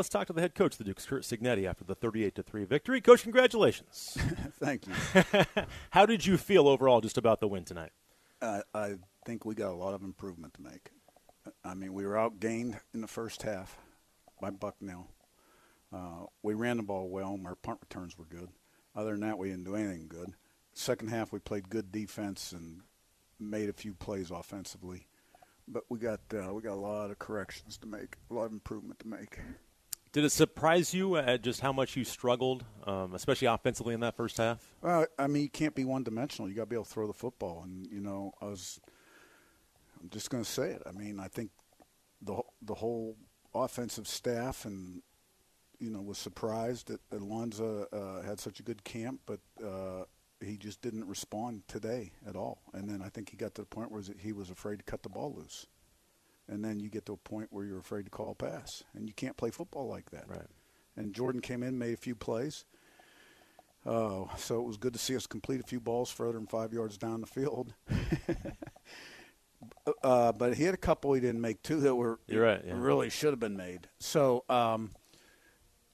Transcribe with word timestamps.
let's 0.00 0.08
talk 0.08 0.26
to 0.26 0.32
the 0.32 0.40
head 0.40 0.54
coach, 0.54 0.78
the 0.78 0.84
Dukes, 0.84 1.04
Curt 1.04 1.24
Cignetti, 1.24 1.68
after 1.68 1.84
the 1.84 1.94
38 1.94 2.34
to 2.36 2.42
three 2.42 2.64
victory. 2.64 3.02
Coach, 3.02 3.22
congratulations. 3.22 4.16
Thank 4.58 4.86
you. 4.86 4.94
How 5.90 6.06
did 6.06 6.24
you 6.24 6.38
feel 6.38 6.68
overall 6.68 7.02
just 7.02 7.18
about 7.18 7.38
the 7.40 7.46
win 7.46 7.64
tonight? 7.64 7.90
Uh, 8.40 8.62
I 8.72 8.94
think 9.26 9.44
we 9.44 9.54
got 9.54 9.72
a 9.72 9.76
lot 9.76 9.92
of 9.92 10.02
improvement 10.02 10.54
to 10.54 10.62
make. 10.62 10.92
I 11.62 11.74
mean, 11.74 11.92
we 11.92 12.06
were 12.06 12.14
outgained 12.14 12.80
in 12.94 13.02
the 13.02 13.06
first 13.06 13.42
half 13.42 13.76
by 14.40 14.48
Bucknell. 14.48 15.08
Uh, 15.92 16.24
we 16.42 16.54
ran 16.54 16.78
the 16.78 16.82
ball 16.82 17.10
well, 17.10 17.34
and 17.34 17.46
our 17.46 17.56
punt 17.56 17.80
returns 17.82 18.16
were 18.16 18.24
good. 18.24 18.48
Other 18.96 19.10
than 19.10 19.20
that, 19.20 19.36
we 19.36 19.50
didn't 19.50 19.64
do 19.64 19.76
anything 19.76 20.08
good. 20.08 20.32
Second 20.72 21.08
half, 21.08 21.30
we 21.30 21.40
played 21.40 21.68
good 21.68 21.92
defense 21.92 22.52
and 22.52 22.80
made 23.38 23.68
a 23.68 23.74
few 23.74 23.92
plays 23.92 24.30
offensively, 24.30 25.08
but 25.68 25.82
we 25.90 25.98
got 25.98 26.20
uh, 26.32 26.54
we 26.54 26.62
got 26.62 26.72
a 26.72 26.80
lot 26.80 27.10
of 27.10 27.18
corrections 27.18 27.76
to 27.76 27.86
make, 27.86 28.16
a 28.30 28.34
lot 28.34 28.46
of 28.46 28.52
improvement 28.52 28.98
to 29.00 29.06
make. 29.06 29.40
Did 30.12 30.24
it 30.24 30.30
surprise 30.30 30.92
you 30.92 31.16
at 31.16 31.42
just 31.42 31.60
how 31.60 31.72
much 31.72 31.96
you 31.96 32.04
struggled, 32.04 32.64
um, 32.84 33.14
especially 33.14 33.46
offensively 33.46 33.94
in 33.94 34.00
that 34.00 34.16
first 34.16 34.38
half? 34.38 34.74
Well, 34.82 35.06
I 35.18 35.28
mean, 35.28 35.44
you 35.44 35.48
can't 35.48 35.74
be 35.74 35.84
one 35.84 36.02
dimensional. 36.02 36.48
You 36.48 36.56
got 36.56 36.62
to 36.62 36.66
be 36.66 36.74
able 36.74 36.84
to 36.84 36.90
throw 36.90 37.06
the 37.06 37.12
football, 37.12 37.62
and 37.64 37.86
you 37.86 38.00
know, 38.00 38.32
I 38.40 38.46
was. 38.46 38.80
I'm 40.00 40.08
just 40.08 40.30
going 40.30 40.42
to 40.42 40.50
say 40.50 40.70
it. 40.70 40.82
I 40.86 40.92
mean, 40.92 41.20
I 41.20 41.28
think 41.28 41.50
the 42.22 42.40
the 42.62 42.74
whole 42.74 43.16
offensive 43.54 44.08
staff 44.08 44.64
and 44.64 45.02
you 45.78 45.90
know 45.90 46.00
was 46.00 46.18
surprised 46.18 46.88
that 46.88 47.00
Alonzo 47.12 47.86
uh, 47.92 48.22
had 48.22 48.40
such 48.40 48.58
a 48.58 48.62
good 48.64 48.82
camp, 48.82 49.20
but 49.26 49.40
uh, 49.64 50.04
he 50.44 50.56
just 50.56 50.80
didn't 50.80 51.06
respond 51.06 51.62
today 51.68 52.12
at 52.26 52.34
all. 52.34 52.62
And 52.72 52.88
then 52.88 53.02
I 53.02 53.08
think 53.10 53.30
he 53.30 53.36
got 53.36 53.54
to 53.54 53.62
the 53.62 53.66
point 53.66 53.92
where 53.92 54.02
he 54.18 54.32
was 54.32 54.50
afraid 54.50 54.78
to 54.78 54.84
cut 54.84 55.02
the 55.02 55.08
ball 55.08 55.34
loose. 55.36 55.66
And 56.50 56.64
then 56.64 56.80
you 56.80 56.90
get 56.90 57.06
to 57.06 57.12
a 57.12 57.16
point 57.16 57.48
where 57.50 57.64
you're 57.64 57.78
afraid 57.78 58.06
to 58.06 58.10
call 58.10 58.32
a 58.32 58.34
pass, 58.34 58.82
and 58.94 59.08
you 59.08 59.14
can't 59.14 59.36
play 59.36 59.50
football 59.50 59.86
like 59.86 60.10
that. 60.10 60.28
Right. 60.28 60.48
And 60.96 61.14
Jordan 61.14 61.40
came 61.40 61.62
in, 61.62 61.78
made 61.78 61.94
a 61.94 61.96
few 61.96 62.16
plays. 62.16 62.64
Uh, 63.86 64.24
so 64.36 64.60
it 64.60 64.66
was 64.66 64.76
good 64.76 64.92
to 64.92 64.98
see 64.98 65.16
us 65.16 65.26
complete 65.26 65.60
a 65.60 65.62
few 65.62 65.80
balls 65.80 66.10
further 66.10 66.32
than 66.32 66.46
five 66.46 66.72
yards 66.72 66.98
down 66.98 67.20
the 67.20 67.26
field. 67.26 67.72
uh, 70.04 70.32
but 70.32 70.54
he 70.54 70.64
had 70.64 70.74
a 70.74 70.78
couple 70.78 71.14
he 71.14 71.20
didn't 71.20 71.40
make 71.40 71.62
two 71.62 71.80
that 71.80 71.94
were 71.94 72.18
You're 72.26 72.44
right, 72.44 72.62
yeah. 72.66 72.74
really 72.76 73.08
should 73.08 73.30
have 73.30 73.40
been 73.40 73.56
made. 73.56 73.88
So 73.98 74.44
um, 74.50 74.90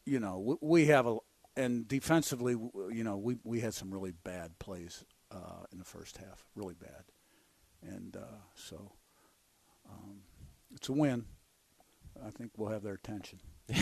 you 0.04 0.18
know 0.18 0.38
we, 0.38 0.56
we 0.60 0.86
have 0.86 1.06
a 1.06 1.18
and 1.56 1.88
defensively, 1.88 2.52
you 2.52 3.02
know, 3.02 3.16
we 3.16 3.38
we 3.42 3.60
had 3.60 3.74
some 3.74 3.90
really 3.90 4.12
bad 4.12 4.58
plays 4.58 5.04
uh, 5.30 5.64
in 5.72 5.78
the 5.78 5.84
first 5.84 6.18
half, 6.18 6.44
really 6.54 6.74
bad, 6.74 7.04
and 7.82 8.16
uh, 8.16 8.40
so 8.54 8.92
it's 10.86 10.90
a 10.90 10.92
win. 10.92 11.24
I 12.24 12.30
think 12.30 12.52
we'll 12.56 12.70
have 12.70 12.84
their 12.84 12.94
attention. 12.94 13.40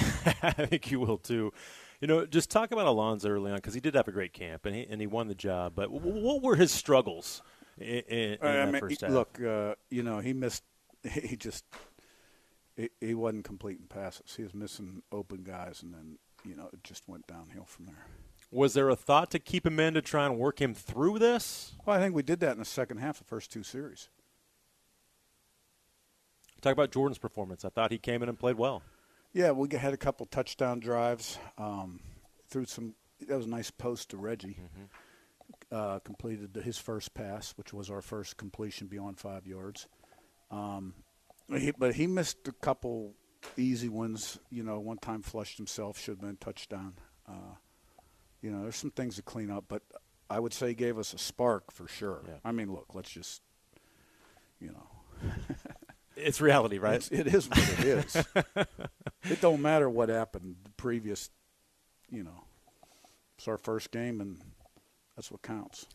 I 0.43 0.53
think 0.53 0.91
you 0.91 1.01
will 1.01 1.19
too. 1.19 1.53
You 2.01 2.09
know, 2.09 2.25
just 2.25 2.51
talk 2.51 2.73
about 2.73 2.87
Alonzo 2.87 3.29
early 3.29 3.51
on 3.51 3.59
because 3.59 3.75
he 3.75 3.81
did 3.81 3.95
have 3.95 4.09
a 4.09 4.13
great 4.13 4.33
camp 4.33 4.65
and 4.65 4.75
he 4.75 4.87
and 4.89 5.03
he 5.03 5.07
won 5.07 5.29
the 5.29 5.35
job. 5.35 5.75
But 5.77 5.93
w- 5.93 6.25
what 6.25 6.43
were 6.43 6.57
his 6.57 6.73
struggles 6.73 7.43
in, 7.79 7.87
in, 8.09 8.33
in 8.33 8.39
I 8.41 8.53
that 8.53 8.73
mean, 8.73 8.81
first 8.81 9.03
half? 9.03 9.11
Look, 9.11 9.39
uh, 9.43 9.75
you 9.91 10.03
know, 10.03 10.21
he 10.21 10.33
missed. 10.33 10.63
He 11.11 11.37
just 11.37 11.67
he, 12.75 12.89
he 13.03 13.15
wasn't 13.15 13.45
completing 13.45 13.85
passes. 13.87 14.35
He 14.35 14.43
was 14.43 14.55
missing 14.55 15.03
open 15.13 15.43
guys, 15.45 15.83
and 15.83 15.93
then 15.93 16.17
you 16.43 16.57
know 16.57 16.71
it 16.73 16.83
just 16.83 17.07
went 17.07 17.27
downhill 17.27 17.67
from 17.67 17.85
there. 17.85 18.07
was 18.51 18.73
there 18.73 18.89
a 18.89 18.97
thought 18.97 19.31
to 19.33 19.39
keep 19.39 19.67
him 19.67 19.79
in 19.79 19.93
to 19.93 20.01
try 20.01 20.25
and 20.25 20.39
work 20.39 20.63
him 20.63 20.73
through 20.73 21.19
this? 21.19 21.75
Well, 21.85 21.95
I 21.95 22.01
think 22.01 22.15
we 22.15 22.23
did 22.23 22.41
that 22.41 22.53
in 22.53 22.59
the 22.61 22.65
second 22.65 22.97
half, 22.99 23.19
the 23.19 23.25
first 23.25 23.53
two 23.53 23.63
series. 23.63 24.09
Talk 26.65 26.73
about 26.73 26.93
Jordan's 26.93 27.19
performance. 27.19 27.63
I 27.67 27.69
thought 27.69 27.93
he 27.93 27.99
came 27.99 28.23
in 28.23 28.31
and 28.31 28.39
played 28.39 28.57
well. 28.57 28.83
Yeah, 29.35 29.51
we 29.51 29.69
had 29.77 29.93
a 29.93 29.99
couple 29.99 30.25
touchdown 30.25 30.81
drives. 30.81 31.39
Um, 31.59 32.01
threw 32.49 32.65
some. 32.65 32.95
That 33.29 33.37
was 33.37 33.45
a 33.45 33.51
nice 33.51 33.71
post 33.71 34.09
to 34.11 34.17
Reggie. 34.17 34.57
Uh, 35.71 35.99
completed 35.99 36.59
his 36.65 36.79
first 36.79 37.13
pass, 37.13 37.53
which 37.59 37.75
was 37.75 37.91
our 37.91 38.01
first 38.01 38.39
completion 38.39 38.87
beyond 38.87 39.19
five 39.19 39.47
yards. 39.47 39.89
Um, 40.51 40.95
he, 41.51 41.71
but 41.77 41.97
he 41.97 42.07
missed 42.07 42.49
a 42.49 42.53
couple 42.53 43.13
easy 43.59 43.91
ones. 43.91 44.39
You 44.51 44.63
know, 44.63 44.81
one 44.81 44.97
time 44.97 45.21
flushed 45.21 45.59
himself, 45.59 45.99
should 45.99 46.13
have 46.13 46.21
been 46.23 46.31
a 46.31 46.45
touchdown. 46.45 46.95
Uh, 47.29 47.57
you 48.41 48.51
know, 48.51 48.63
there's 48.63 48.77
some 48.77 48.91
things 48.91 49.17
to 49.17 49.23
clean 49.23 49.51
up, 49.51 49.65
but 49.69 49.83
I 50.31 50.41
would 50.41 50.55
say 50.55 50.69
he 50.69 50.75
gave 50.75 50.97
us 50.97 51.13
a 51.13 51.19
spark 51.19 51.71
for 51.73 51.87
sure. 51.87 52.23
Yeah. 52.27 52.37
I 52.43 52.53
mean, 52.53 52.73
look, 52.73 52.95
let's 52.95 53.11
just, 53.11 53.43
you 54.61 54.69
know, 54.69 55.31
It's 56.17 56.41
reality, 56.41 56.79
right? 56.79 56.95
it's, 56.97 57.11
it 57.11 57.27
is 57.27 57.49
what 57.49 57.59
it 57.59 57.85
is. 57.85 58.17
it 59.25 59.41
don't 59.41 59.61
matter 59.63 59.89
what 59.91 60.09
happened 60.09 60.57
the 60.65 60.71
previous, 60.71 61.31
you 62.11 62.23
know. 62.23 62.45
It's 63.39 63.49
our 63.49 63.59
first 63.59 63.91
game, 63.91 64.21
and 64.21 64.41
that's 65.17 65.31
what 65.31 65.43
counts. 65.43 65.87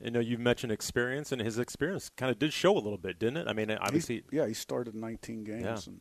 You 0.00 0.10
know, 0.10 0.20
you 0.20 0.38
mentioned 0.38 0.72
experience, 0.72 1.32
and 1.32 1.40
his 1.40 1.58
experience 1.58 2.08
kind 2.08 2.30
of 2.30 2.38
did 2.38 2.52
show 2.52 2.74
a 2.74 2.78
little 2.80 2.98
bit, 2.98 3.18
didn't 3.18 3.38
it? 3.38 3.48
I 3.48 3.52
mean, 3.52 3.70
obviously, 3.70 4.16
He's- 4.16 4.26
yeah, 4.32 4.46
he 4.46 4.54
started 4.54 4.94
19 4.94 5.44
games 5.44 5.62
Yeah. 5.64 5.78
and 5.86 6.00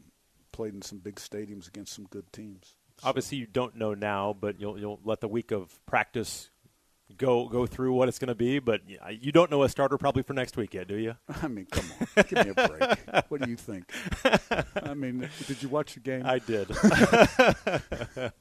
played 0.52 0.74
in 0.74 0.82
some 0.82 1.00
big 1.00 1.16
stadiums 1.16 1.68
against 1.68 1.94
some 1.94 2.06
good 2.06 2.32
teams. 2.34 2.76
So- 3.00 3.08
obviously, 3.10 3.38
you 3.38 3.46
don't 3.48 3.76
know 3.76 3.94
now, 3.94 4.36
but 4.40 4.60
you'll 4.60 4.80
you'll 4.80 5.00
let 5.04 5.22
the 5.22 5.28
week 5.28 5.52
of 5.52 5.80
practice 5.86 6.50
go 7.16 7.48
go 7.48 7.66
through 7.66 7.94
what 7.94 8.10
it's 8.10 8.20
going 8.20 8.28
to 8.28 8.36
be. 8.36 8.60
But 8.60 8.82
you 9.10 9.32
don't 9.32 9.50
know 9.50 9.64
a 9.64 9.70
starter 9.70 9.98
probably 9.98 10.24
for 10.24 10.34
next 10.34 10.58
week 10.58 10.74
yet, 10.74 10.88
do 10.88 10.98
you? 10.98 11.16
I 11.42 11.48
mean, 11.48 11.68
come 11.70 11.86
on, 12.00 12.26
give 12.28 12.46
me 12.46 12.52
a 12.52 12.68
break. 12.68 13.26
what 13.30 13.42
do 13.42 13.50
you 13.50 13.56
think? 13.56 13.92
I 14.84 14.94
mean, 14.94 15.30
did 15.48 15.64
you 15.64 15.70
watch 15.70 15.94
the 15.94 16.02
game? 16.02 16.24
I 16.26 16.40
did. 16.40 16.72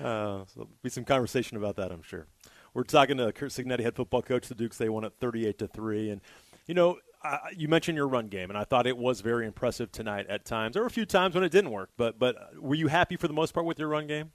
uh, 0.00 0.44
so 0.46 0.68
be 0.82 0.90
some 0.90 1.04
conversation 1.04 1.56
about 1.56 1.76
that, 1.76 1.92
I'm 1.92 2.02
sure. 2.02 2.26
We're 2.74 2.82
talking 2.82 3.18
to 3.18 3.32
Curt 3.32 3.50
Cignetti, 3.50 3.80
head 3.80 3.94
football 3.94 4.22
coach. 4.22 4.48
The 4.48 4.54
Dukes 4.54 4.78
they 4.78 4.88
won 4.88 5.04
at 5.04 5.18
38 5.20 5.58
to 5.58 5.68
three, 5.68 6.10
and 6.10 6.20
you 6.66 6.74
know. 6.74 6.98
Uh, 7.26 7.38
you 7.56 7.68
mentioned 7.68 7.96
your 7.96 8.06
run 8.06 8.28
game, 8.28 8.50
and 8.50 8.58
I 8.58 8.64
thought 8.64 8.86
it 8.86 8.98
was 8.98 9.22
very 9.22 9.46
impressive 9.46 9.90
tonight. 9.90 10.26
At 10.28 10.44
times, 10.44 10.74
there 10.74 10.82
were 10.82 10.86
a 10.86 10.90
few 10.90 11.06
times 11.06 11.34
when 11.34 11.42
it 11.42 11.50
didn't 11.50 11.70
work, 11.70 11.88
but 11.96 12.18
but 12.18 12.36
were 12.60 12.74
you 12.74 12.88
happy 12.88 13.16
for 13.16 13.28
the 13.28 13.32
most 13.32 13.54
part 13.54 13.64
with 13.64 13.78
your 13.78 13.88
run 13.88 14.06
game? 14.06 14.32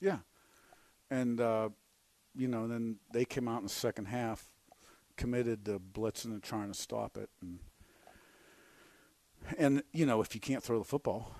Yeah, 0.00 0.20
and 1.10 1.38
uh, 1.38 1.68
you 2.36 2.48
know, 2.48 2.66
then 2.68 2.96
they 3.12 3.24
came 3.24 3.48
out 3.48 3.58
in 3.58 3.64
the 3.64 3.70
second 3.70 4.06
half, 4.06 4.50
committed 5.16 5.64
to 5.66 5.80
blitzing 5.80 6.26
and 6.26 6.42
trying 6.42 6.72
to 6.72 6.78
stop 6.78 7.16
it, 7.16 7.30
and 7.40 7.60
and 9.58 9.82
you 9.92 10.06
know, 10.06 10.20
if 10.20 10.34
you 10.34 10.40
can't 10.40 10.62
throw 10.62 10.78
the 10.78 10.84
football, 10.84 11.34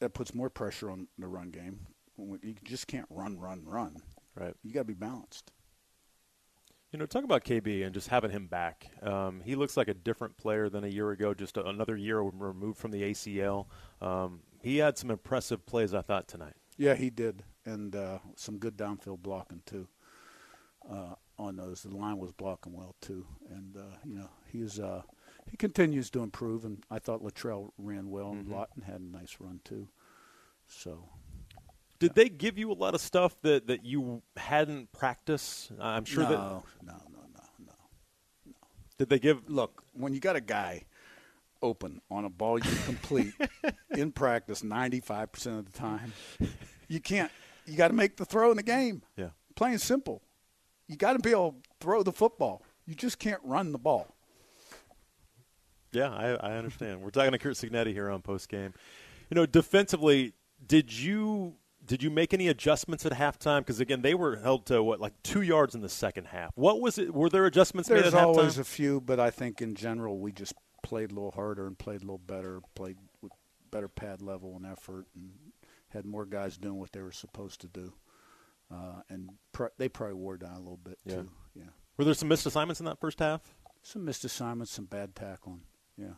that 0.00 0.14
puts 0.14 0.34
more 0.34 0.50
pressure 0.50 0.90
on 0.90 1.08
the 1.18 1.26
run 1.26 1.50
game. 1.50 1.86
You 2.16 2.54
just 2.64 2.86
can't 2.86 3.06
run, 3.10 3.38
run, 3.38 3.64
run. 3.64 3.96
Right. 4.34 4.54
You 4.62 4.72
got 4.72 4.80
to 4.80 4.84
be 4.84 4.94
balanced. 4.94 5.52
You 6.92 6.98
know, 6.98 7.06
talk 7.06 7.24
about 7.24 7.44
KB 7.44 7.84
and 7.84 7.92
just 7.92 8.08
having 8.08 8.30
him 8.30 8.46
back. 8.46 8.90
Um, 9.02 9.42
he 9.44 9.56
looks 9.56 9.76
like 9.76 9.88
a 9.88 9.94
different 9.94 10.36
player 10.38 10.70
than 10.70 10.84
a 10.84 10.88
year 10.88 11.10
ago, 11.10 11.34
just 11.34 11.56
a, 11.58 11.66
another 11.66 11.96
year 11.96 12.20
removed 12.20 12.78
from 12.78 12.92
the 12.92 13.02
ACL. 13.02 13.66
Um, 14.00 14.40
he 14.62 14.78
had 14.78 14.96
some 14.96 15.10
impressive 15.10 15.66
plays, 15.66 15.92
I 15.92 16.00
thought, 16.00 16.28
tonight. 16.28 16.54
Yeah, 16.78 16.94
he 16.94 17.10
did, 17.10 17.42
and 17.66 17.94
uh, 17.94 18.18
some 18.36 18.58
good 18.58 18.76
downfield 18.76 19.18
blocking 19.20 19.62
too. 19.66 19.88
Uh, 20.88 21.14
on 21.38 21.56
those, 21.56 21.82
the 21.82 21.94
line 21.94 22.18
was 22.18 22.32
blocking 22.32 22.72
well 22.72 22.94
too, 23.00 23.26
and 23.50 23.76
uh, 23.76 23.96
you 24.04 24.14
know 24.14 24.30
he's 24.50 24.78
uh, 24.80 25.02
he 25.50 25.56
continues 25.56 26.08
to 26.10 26.22
improve. 26.22 26.64
And 26.64 26.82
I 26.90 26.98
thought 26.98 27.22
Latrell 27.22 27.70
ran 27.78 28.10
well, 28.10 28.30
and 28.30 28.46
Mhm. 28.46 28.52
Lawton 28.52 28.82
had 28.82 29.00
a 29.00 29.04
nice 29.04 29.36
run 29.40 29.60
too. 29.64 29.88
So 30.66 31.08
Did 31.98 32.14
they 32.14 32.28
give 32.28 32.56
you 32.58 32.70
a 32.70 32.74
lot 32.74 32.94
of 32.94 33.00
stuff 33.00 33.40
that, 33.42 33.66
that 33.66 33.84
you 33.84 34.22
hadn't 34.36 34.92
practiced? 34.92 35.72
I'm 35.80 36.04
sure 36.04 36.22
no, 36.22 36.28
that. 36.28 36.38
No, 36.38 36.62
no, 36.84 37.02
no, 37.10 37.20
no, 37.34 37.42
no. 37.66 38.52
Did 38.98 39.08
they 39.08 39.18
give? 39.18 39.50
Look, 39.50 39.82
when 39.94 40.14
you 40.14 40.20
got 40.20 40.36
a 40.36 40.40
guy 40.40 40.84
open 41.60 42.00
on 42.08 42.24
a 42.24 42.28
ball 42.30 42.56
you 42.58 42.70
complete 42.84 43.34
in 43.90 44.12
practice 44.12 44.62
95% 44.62 45.58
of 45.58 45.72
the 45.72 45.76
time, 45.76 46.12
you 46.88 47.00
can't. 47.00 47.30
You 47.66 47.76
got 47.76 47.88
to 47.88 47.94
make 47.94 48.16
the 48.16 48.24
throw 48.24 48.50
in 48.50 48.56
the 48.56 48.62
game. 48.62 49.02
Yeah. 49.16 49.30
Plain 49.54 49.78
simple. 49.78 50.22
You 50.86 50.96
got 50.96 51.12
to 51.12 51.18
be 51.18 51.30
able 51.30 51.52
to 51.52 51.58
throw 51.80 52.02
the 52.02 52.12
football. 52.12 52.62
You 52.86 52.94
just 52.94 53.18
can't 53.18 53.40
run 53.44 53.72
the 53.72 53.78
ball. 53.78 54.14
Yeah, 55.92 56.10
I, 56.10 56.30
I 56.34 56.56
understand. 56.56 57.02
We're 57.02 57.10
talking 57.10 57.32
to 57.32 57.38
Curt 57.38 57.54
Cignetti 57.54 57.92
here 57.92 58.10
on 58.10 58.22
post 58.22 58.48
game. 58.48 58.74
You 59.30 59.34
know, 59.34 59.46
defensively, 59.46 60.32
did 60.66 60.92
you 60.92 61.54
did 61.84 62.02
you 62.02 62.10
make 62.10 62.34
any 62.34 62.48
adjustments 62.48 63.06
at 63.06 63.12
halftime? 63.12 63.60
Because 63.60 63.80
again, 63.80 64.02
they 64.02 64.14
were 64.14 64.36
held 64.36 64.66
to 64.66 64.82
what 64.82 65.00
like 65.00 65.14
two 65.22 65.42
yards 65.42 65.74
in 65.74 65.80
the 65.80 65.88
second 65.88 66.26
half. 66.26 66.50
What 66.54 66.80
was 66.80 66.98
it? 66.98 67.14
Were 67.14 67.30
there 67.30 67.46
adjustments 67.46 67.88
There's 67.88 68.04
made 68.04 68.14
at 68.14 68.22
always 68.22 68.56
halftime? 68.56 68.60
a 68.60 68.64
few, 68.64 69.00
but 69.00 69.18
I 69.18 69.30
think 69.30 69.62
in 69.62 69.74
general 69.74 70.18
we 70.18 70.32
just 70.32 70.54
played 70.82 71.10
a 71.10 71.14
little 71.14 71.30
harder 71.30 71.66
and 71.66 71.78
played 71.78 71.98
a 72.00 72.04
little 72.04 72.18
better, 72.18 72.60
played 72.74 72.96
with 73.22 73.32
better 73.70 73.88
pad 73.88 74.20
level 74.22 74.56
and 74.56 74.66
effort, 74.66 75.06
and 75.14 75.30
had 75.92 76.04
more 76.04 76.26
guys 76.26 76.56
doing 76.56 76.78
what 76.78 76.92
they 76.92 77.00
were 77.02 77.12
supposed 77.12 77.60
to 77.62 77.68
do. 77.68 77.92
Uh, 78.70 79.00
and 79.08 79.30
pr- 79.52 79.66
they 79.78 79.88
probably 79.88 80.14
wore 80.14 80.36
down 80.36 80.52
a 80.54 80.58
little 80.58 80.76
bit 80.82 80.98
Yeah. 81.04 81.16
too. 81.16 81.30
Yeah. 81.54 81.64
were 81.96 82.04
there 82.04 82.14
some 82.14 82.28
missed 82.28 82.46
assignments 82.46 82.80
in 82.80 82.86
that 82.86 83.00
first 83.00 83.18
half? 83.18 83.54
Some 83.82 84.04
missed 84.04 84.24
assignments, 84.24 84.72
some 84.72 84.84
bad 84.84 85.14
tackling. 85.16 85.62
Yeah. 85.96 86.14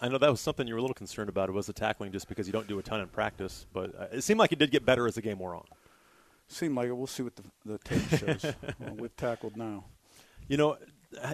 I 0.00 0.08
know 0.08 0.18
that 0.18 0.30
was 0.30 0.40
something 0.40 0.66
you 0.66 0.74
were 0.74 0.78
a 0.78 0.82
little 0.82 0.94
concerned 0.94 1.28
about. 1.28 1.48
It 1.48 1.52
was 1.52 1.66
the 1.66 1.72
tackling, 1.72 2.10
just 2.10 2.28
because 2.28 2.46
you 2.46 2.52
don't 2.52 2.66
do 2.66 2.78
a 2.78 2.82
ton 2.82 3.00
in 3.00 3.08
practice. 3.08 3.66
But 3.72 3.94
uh, 3.98 4.06
it 4.12 4.22
seemed 4.22 4.40
like 4.40 4.50
it 4.52 4.58
did 4.58 4.70
get 4.70 4.84
better 4.84 5.06
as 5.06 5.14
the 5.14 5.22
game 5.22 5.38
wore 5.38 5.54
on. 5.54 5.64
Seemed 6.48 6.74
like 6.74 6.88
it. 6.88 6.94
We'll 6.96 7.06
see 7.06 7.22
what 7.22 7.36
the, 7.36 7.44
the 7.64 7.78
tape 7.78 8.02
shows. 8.08 8.44
well, 8.80 8.94
we've 8.96 9.16
tackled 9.16 9.56
now. 9.56 9.84
You 10.48 10.56
know, 10.56 10.78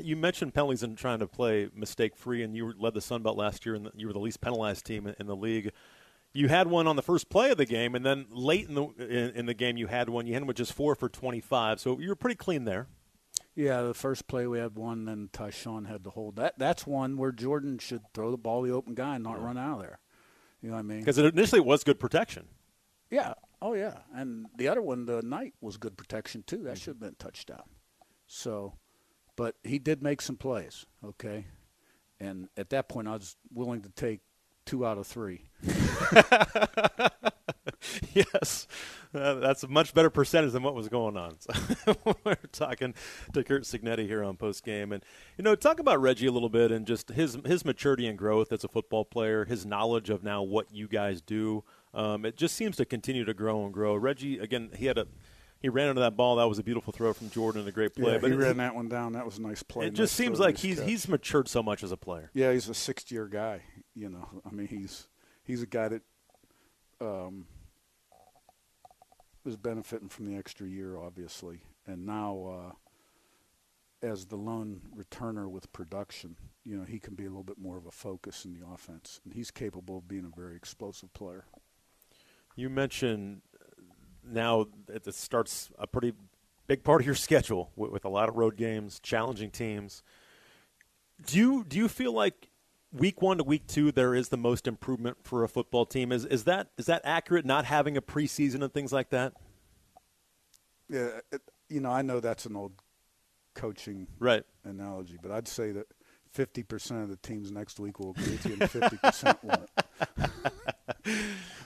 you 0.03 0.15
mentioned 0.17 0.53
penalties 0.55 0.83
and 0.83 0.97
trying 0.99 1.21
to 1.21 1.27
play 1.27 1.69
mistake 1.75 2.17
free, 2.17 2.43
and 2.43 2.55
you 2.55 2.75
led 2.79 2.95
the 2.95 3.01
Sun 3.01 3.23
Belt 3.23 3.37
last 3.37 3.65
year, 3.65 3.75
and 3.77 3.89
you 3.95 4.07
were 4.07 4.13
the 4.13 4.19
least 4.21 4.41
penalized 4.41 4.85
team 4.85 5.07
in, 5.07 5.15
in 5.21 5.27
the 5.27 5.37
league. 5.37 5.71
You 6.33 6.49
had 6.49 6.69
one 6.69 6.87
on 6.87 6.97
the 6.97 7.03
first 7.03 7.29
play 7.29 7.51
of 7.51 7.57
the 7.57 7.67
game, 7.67 7.95
and 7.95 8.07
then 8.07 8.27
late 8.31 8.69
in 8.69 8.75
the 8.75 8.85
in, 8.99 9.31
in 9.37 9.47
the 9.47 9.55
game, 9.55 9.77
you 9.77 9.89
had 9.89 10.09
one. 10.09 10.27
You 10.27 10.35
had 10.35 10.43
one 10.43 10.49
with 10.49 10.57
just 10.57 10.73
four 10.73 10.95
for 10.95 11.09
twenty 11.09 11.41
five, 11.41 11.81
so 11.81 11.99
you 11.99 12.09
were 12.09 12.17
pretty 12.17 12.37
clean 12.37 12.65
there. 12.65 12.87
Yeah, 13.57 13.83
the 13.83 13.95
first 13.95 14.29
play 14.29 14.47
we 14.47 14.59
had 14.59 14.77
one, 14.77 15.07
then 15.07 15.29
Tyshawn 15.33 15.89
had 15.89 16.05
to 16.05 16.11
hold. 16.11 16.37
That 16.37 16.59
that's 16.59 16.87
one 16.87 17.17
where 17.17 17.33
Jordan 17.33 17.79
should 17.79 18.03
throw 18.15 18.31
the 18.31 18.39
ball 18.39 18.63
to 18.63 18.69
the 18.69 18.75
open 18.75 18.95
guy 18.95 19.17
and 19.17 19.25
not 19.25 19.39
yeah. 19.39 19.45
run 19.45 19.59
out 19.59 19.81
of 19.81 19.83
there. 19.83 19.99
You 20.63 20.69
know 20.69 20.77
what 20.77 20.81
I 20.81 20.85
mean? 20.85 21.01
Because 21.01 21.19
it 21.19 21.25
initially 21.25 21.61
it 21.61 21.67
was 21.67 21.85
good 21.85 21.99
protection. 21.99 22.47
Yeah. 23.11 23.35
Oh 23.61 23.75
yeah. 23.75 23.99
And 24.15 24.47
the 24.57 24.69
other 24.69 24.83
one, 24.83 25.07
the 25.07 25.23
night 25.23 25.55
was 25.61 25.77
good 25.77 25.97
protection 25.97 26.45
too. 26.47 26.59
That 26.59 26.63
mm-hmm. 26.63 26.75
should 26.77 26.95
have 26.95 27.01
been 27.01 27.17
touchdown. 27.19 27.65
So, 28.27 28.75
but 29.37 29.57
he 29.65 29.79
did 29.79 30.03
make 30.03 30.23
some 30.23 30.37
plays. 30.37 30.87
Okay. 31.05 31.47
And 32.21 32.49
at 32.57 32.71
that 32.71 32.89
point, 32.89 33.09
I 33.09 33.13
was 33.13 33.37
willing 33.53 33.83
to 33.83 33.91
take 33.91 34.21
two 34.67 34.87
out 34.87 34.99
of 34.99 35.07
three. 35.07 35.45
yes, 38.13 38.67
uh, 39.15 39.35
that's 39.35 39.63
a 39.63 39.69
much 39.69 39.95
better 39.95 40.11
percentage 40.11 40.53
than 40.53 40.63
what 40.63 40.75
was 40.75 40.89
going 40.89 41.17
on. 41.17 41.37
So 41.41 41.97
we're 42.25 42.37
talking 42.53 42.95
to 43.33 43.45
Curt 43.45 43.65
Cignetti 43.65 44.07
here 44.07 44.23
on 44.23 44.37
post 44.37 44.65
game, 44.65 44.93
and 44.93 45.05
you 45.37 45.45
know, 45.45 45.55
talk 45.55 45.81
about 45.81 46.01
Reggie 46.01 46.27
a 46.27 46.33
little 46.33 46.49
bit 46.49 46.71
and 46.71 46.87
just 46.87 47.11
his 47.11 47.39
his 47.45 47.65
maturity 47.65 48.07
and 48.07 48.19
growth 48.19 48.53
as 48.53 48.65
a 48.65 48.69
football 48.69 49.05
player, 49.05 49.45
his 49.45 49.67
knowledge 49.67 50.11
of 50.11 50.23
now 50.23 50.43
what 50.43 50.73
you 50.73 50.89
guys 50.89 51.21
do. 51.21 51.65
Um, 51.93 52.25
it 52.25 52.37
just 52.37 52.55
seems 52.55 52.77
to 52.77 52.85
continue 52.85 53.25
to 53.25 53.35
grow 53.35 53.65
and 53.65 53.75
grow. 53.75 53.97
Reggie, 53.97 54.39
again, 54.39 54.71
he 54.77 54.87
had 54.87 54.99
a 54.99 55.07
he 55.61 55.69
ran 55.69 55.89
into 55.89 56.01
that 56.01 56.17
ball. 56.17 56.37
That 56.37 56.49
was 56.49 56.59
a 56.59 56.63
beautiful 56.63 56.93
throw 56.93 57.13
from 57.13 57.29
Jordan, 57.31 57.67
a 57.69 57.73
great 57.73 57.95
play. 57.95 58.13
Yeah, 58.13 58.19
but 58.19 58.31
he 58.31 58.37
ran 58.37 58.57
that 58.59 58.75
one 58.75 58.89
down. 58.89 59.13
That 59.13 59.27
was 59.27 59.39
a 59.39 59.43
nice 59.43 59.63
play. 59.63 59.87
It 59.87 59.93
just 59.93 60.15
seems 60.15 60.41
like 60.41 60.57
he's 60.57 60.79
catch. 60.79 60.89
he's 60.89 61.09
matured 61.09 61.49
so 61.49 61.63
much 61.63 61.83
as 61.83 61.93
a 61.93 61.99
player. 61.99 62.31
Yeah, 62.33 62.53
he's 62.53 62.69
a 62.69 62.75
sixth 62.75 63.13
year 63.13 63.27
guy. 63.27 63.63
You 63.95 64.09
know, 64.09 64.29
I 64.47 64.55
mean, 64.55 64.69
he's 64.69 65.09
he's 65.43 65.63
a 65.63 65.67
guy 65.67 65.89
that 65.89 66.03
um, 67.01 67.47
was 69.45 69.57
benefiting 69.57 70.09
from 70.09 70.27
the 70.27 70.37
extra 70.37 70.67
year, 70.67 70.97
obviously, 70.99 71.63
and 71.87 72.07
now 72.07 72.73
uh, 74.03 74.07
as 74.07 74.27
the 74.27 74.37
lone 74.37 74.81
returner 74.97 75.51
with 75.51 75.73
production, 75.73 76.37
you 76.65 76.77
know, 76.77 76.85
he 76.85 76.99
can 76.99 77.15
be 77.15 77.25
a 77.25 77.29
little 77.29 77.43
bit 77.43 77.59
more 77.59 77.77
of 77.77 77.87
a 77.87 77.91
focus 77.91 78.45
in 78.45 78.53
the 78.53 78.67
offense, 78.67 79.21
and 79.25 79.35
he's 79.35 79.51
capable 79.51 79.99
of 79.99 80.09
being 80.09 80.25
a 80.25 80.41
very 80.41 80.57
explosive 80.57 81.13
player. 81.13 81.45
You 82.57 82.69
mentioned 82.71 83.43
now 84.25 84.67
it 84.89 85.13
starts 85.15 85.71
a 85.79 85.87
pretty 85.87 86.13
big 86.67 86.85
part 86.85 87.01
of 87.01 87.07
your 87.07 87.15
schedule 87.15 87.73
with, 87.75 87.91
with 87.91 88.05
a 88.05 88.09
lot 88.09 88.29
of 88.29 88.37
road 88.37 88.57
games, 88.57 89.01
challenging 89.01 89.51
teams. 89.51 90.03
Do 91.27 91.39
you 91.39 91.65
do 91.67 91.77
you 91.77 91.89
feel 91.89 92.13
like 92.13 92.50
week 92.93 93.23
one 93.23 93.39
to 93.39 93.45
week 93.45 93.67
two 93.67 93.93
there 93.93 94.15
is 94.15 94.29
the 94.29 94.37
most 94.37 94.67
improvement 94.67 95.19
for 95.23 95.45
a 95.45 95.49
football 95.49 95.87
team? 95.87 96.13
Is 96.13 96.25
is 96.25 96.45
that 96.45 96.69
is 96.79 96.87
that 96.87 97.03
accurate? 97.05 97.45
Not 97.45 97.65
having 97.65 97.97
a 97.97 98.03
preseason 98.03 98.63
and 98.63 98.73
things 98.73 98.93
like 98.93 99.11
that. 99.11 99.35
Yeah, 100.89 101.21
it, 101.31 101.43
you 101.69 101.81
know, 101.81 101.91
I 101.91 102.03
know 102.03 102.21
that's 102.21 102.47
an 102.47 102.57
old 102.57 102.73
coaching 103.55 104.09
right 104.19 104.45
analogy, 104.65 105.19
but 105.21 105.31
I'd 105.31 105.49
say 105.49 105.73
that 105.73 105.87
fifty 106.33 106.63
percent 106.63 107.03
of 107.03 107.09
the 107.09 107.17
teams 107.17 107.51
next 107.51 107.79
week 107.79 107.99
will 107.99 108.11
agree 108.11 108.33
with 108.33 108.47
you, 108.47 108.57
and 108.61 108.71
fifty 108.71 108.97
percent 108.97 109.39
won't. 109.45 109.69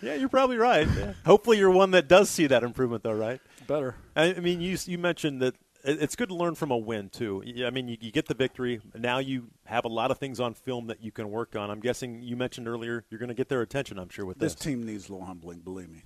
yeah, 0.03 0.15
you're 0.15 0.29
probably 0.29 0.59
right. 0.59 0.87
Yeah. 0.87 1.15
Hopefully, 1.25 1.59
you're 1.59 1.71
one 1.71 1.93
that 1.93 2.09
does 2.09 2.29
see 2.29 2.47
that 2.49 2.63
improvement, 2.63 3.03
though, 3.03 3.15
right? 3.15 3.41
Better. 3.67 3.97
I 4.15 4.35
mean, 4.35 4.61
you 4.61 4.77
you 4.87 4.99
mentioned 4.99 5.41
that 5.43 5.55
it's 5.85 6.17
good 6.17 6.31
to 6.31 6.35
learn 6.35 6.55
from 6.55 6.71
a 6.71 6.77
win 6.77 7.11
too. 7.11 7.43
I 7.65 7.71
mean, 7.71 7.89
you, 7.89 7.97
you, 8.01 8.11
get 8.11 8.27
the 8.27 8.35
victory. 8.35 8.81
Now 8.95 9.19
you 9.19 9.49
have 9.67 9.85
a 9.85 9.89
lot 9.89 10.11
of 10.11 10.19
things 10.19 10.41
on 10.41 10.55
film 10.55 10.87
that 10.87 11.03
you 11.03 11.13
can 11.13 11.31
work 11.31 11.55
on. 11.57 11.71
I'm 11.71 11.81
guessing 11.81 12.23
you 12.23 12.37
mentioned 12.37 12.69
earlier 12.69 13.05
you're 13.11 13.19
going 13.19 13.29
to 13.29 13.35
get 13.35 13.49
their 13.49 13.63
attention. 13.63 13.99
I'm 13.99 14.09
sure 14.09 14.25
with 14.25 14.39
this, 14.39 14.55
this 14.55 14.65
team 14.65 14.85
needs 14.85 15.09
a 15.09 15.13
little 15.13 15.27
humbling. 15.27 15.61
Believe 15.61 15.91
me. 15.91 16.03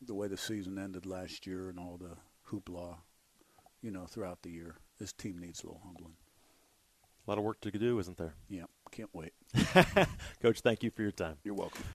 The 0.00 0.14
way 0.14 0.28
the 0.28 0.36
season 0.36 0.78
ended 0.78 1.06
last 1.06 1.46
year 1.46 1.68
and 1.68 1.78
all 1.78 1.98
the 1.98 2.16
hoopla, 2.50 2.96
you 3.82 3.90
know, 3.90 4.06
throughout 4.06 4.42
the 4.42 4.50
year, 4.50 4.76
this 4.98 5.12
team 5.12 5.38
needs 5.38 5.62
a 5.62 5.66
little 5.66 5.82
humbling. 5.84 6.14
A 7.26 7.30
lot 7.30 7.38
of 7.38 7.44
work 7.44 7.60
to 7.60 7.70
do, 7.70 7.98
isn't 7.98 8.16
there? 8.16 8.34
Yeah, 8.48 8.64
can't 8.90 9.10
wait. 9.12 9.32
Coach, 10.42 10.60
thank 10.60 10.82
you 10.82 10.90
for 10.90 11.02
your 11.02 11.12
time. 11.12 11.36
You're 11.44 11.54
welcome. 11.54 11.84